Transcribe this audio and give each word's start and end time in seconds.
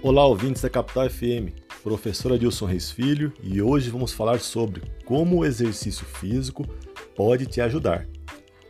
Olá, 0.00 0.24
ouvintes 0.24 0.62
da 0.62 0.70
Capital 0.70 1.10
FM, 1.10 1.50
professor 1.82 2.32
Adilson 2.32 2.66
Reis 2.66 2.88
Filho, 2.88 3.32
e 3.42 3.60
hoje 3.60 3.90
vamos 3.90 4.12
falar 4.12 4.38
sobre 4.38 4.80
como 5.04 5.38
o 5.38 5.44
exercício 5.44 6.06
físico 6.06 6.64
pode 7.16 7.46
te 7.46 7.60
ajudar. 7.60 8.06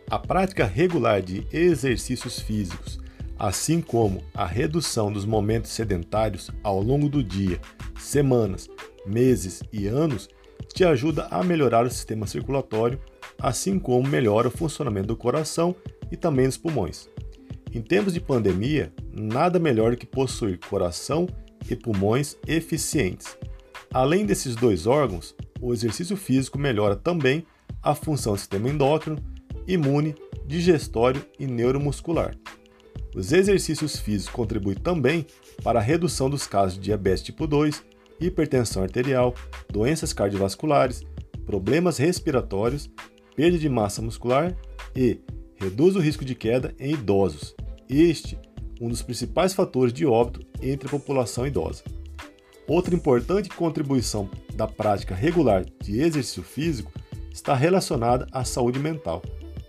A 0.09 0.19
prática 0.19 0.65
regular 0.65 1.21
de 1.21 1.47
exercícios 1.53 2.41
físicos, 2.41 2.99
assim 3.39 3.83
como 3.83 4.25
a 4.33 4.47
redução 4.47 5.13
dos 5.13 5.27
momentos 5.27 5.71
sedentários 5.71 6.51
ao 6.63 6.81
longo 6.81 7.11
do 7.11 7.23
dia, 7.23 7.61
semanas, 8.01 8.67
meses 9.05 9.63
e 9.71 9.87
anos, 9.87 10.31
te 10.73 10.83
ajuda 10.83 11.29
a 11.31 11.45
melhorar 11.45 11.85
o 11.85 11.91
sistema 11.91 12.27
circulatório, 12.27 12.99
assim 13.39 13.79
como 13.79 14.09
melhora 14.09 14.49
o 14.49 14.51
funcionamento 14.51 15.09
do 15.09 15.17
coração 15.17 15.77
e 16.11 16.17
também 16.17 16.47
dos 16.47 16.57
pulmões. 16.57 17.07
Em 17.71 17.83
tempos 17.83 18.15
de 18.15 18.21
pandemia, 18.21 18.91
nada 19.19 19.59
melhor 19.59 19.97
que 19.97 20.07
possuir 20.07 20.59
coração 20.59 21.29
e 21.71 21.77
pulmões 21.77 22.37
eficientes. 22.47 23.37
Além 23.93 24.27
desses 24.27 24.55
dois 24.55 24.87
órgãos, 24.87 25.35
o 25.61 25.73
exercício 25.73 26.17
físico 26.17 26.59
melhora 26.59 26.95
também 26.95 27.45
a 27.83 27.95
função 27.95 28.35
do 28.35 28.39
sistema 28.39 28.69
endócrino, 28.69 29.19
imune, 29.67 30.15
digestório 30.47 31.25
e 31.39 31.47
neuromuscular. 31.47 32.35
Os 33.15 33.33
exercícios 33.33 33.99
físicos 33.99 34.35
contribuem 34.35 34.77
também 34.77 35.27
para 35.63 35.79
a 35.79 35.83
redução 35.83 36.29
dos 36.29 36.47
casos 36.47 36.75
de 36.75 36.85
diabetes 36.85 37.23
tipo 37.23 37.47
2, 37.47 37.83
hipertensão 38.21 38.83
arterial, 38.83 39.35
doenças 39.71 40.13
cardiovasculares, 40.13 41.05
problemas 41.47 41.99
respiratórios, 41.99 42.91
perda 43.35 43.59
de 43.59 43.69
massa 43.69 44.03
muscular 44.03 44.57
e 44.95 45.21
reduz 45.57 45.97
o 45.97 46.01
risco 46.01 46.25
de 46.25 46.35
queda 46.35 46.75
em 46.79 46.93
idosos. 46.93 47.55
Este 47.89 48.39
um 48.81 48.89
dos 48.89 49.03
principais 49.03 49.55
fatores 49.55 49.93
de 49.93 50.07
óbito 50.07 50.47
entre 50.63 50.89
a 50.89 50.91
população 50.91 51.47
idosa. 51.47 51.83
Outra 52.67 52.95
importante 52.95 53.49
contribuição 53.49 54.29
da 54.55 54.67
prática 54.67 55.15
regular 55.15 55.65
de 55.83 56.01
exercício 56.01 56.43
físico 56.43 56.93
está 57.33 57.55
relacionada 57.55 58.27
à 58.31 58.45
saúde 58.45 58.79
mental. 58.79 59.23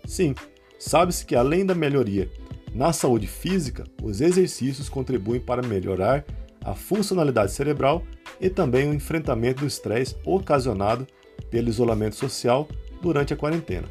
Sim, 0.05 0.35
sabe-se 0.77 1.25
que 1.25 1.35
além 1.35 1.65
da 1.65 1.75
melhoria 1.75 2.29
na 2.73 2.93
saúde 2.93 3.25
física, 3.25 3.83
os 4.01 4.21
exercícios 4.21 4.89
contribuem 4.89 5.39
para 5.39 5.65
melhorar 5.65 6.25
a 6.63 6.75
funcionalidade 6.75 7.51
cerebral 7.51 8.03
e 8.39 8.49
também 8.49 8.89
o 8.89 8.93
enfrentamento 8.93 9.61
do 9.61 9.67
estresse 9.67 10.15
ocasionado 10.23 11.07
pelo 11.49 11.69
isolamento 11.69 12.15
social 12.15 12.67
durante 13.01 13.33
a 13.33 13.37
quarentena. 13.37 13.87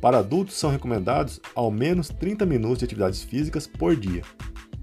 Para 0.00 0.18
adultos 0.18 0.54
são 0.56 0.70
recomendados 0.70 1.40
ao 1.54 1.70
menos 1.70 2.08
30 2.08 2.46
minutos 2.46 2.78
de 2.78 2.84
atividades 2.84 3.22
físicas 3.22 3.66
por 3.66 3.96
dia. 3.96 4.22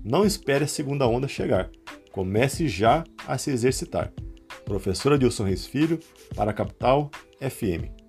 Não 0.03 0.25
espere 0.25 0.65
a 0.65 0.67
segunda 0.67 1.07
onda 1.07 1.27
chegar. 1.27 1.69
Comece 2.11 2.67
já 2.67 3.03
a 3.25 3.37
se 3.37 3.49
exercitar. 3.51 4.11
Professora 4.65 5.17
Dilson 5.17 5.45
Reis 5.45 5.65
Filho, 5.65 5.99
para 6.35 6.51
a 6.51 6.53
Capital 6.53 7.09
FM. 7.39 8.04